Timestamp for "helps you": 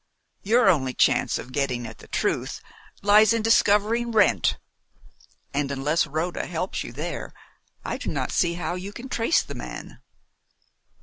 6.47-6.91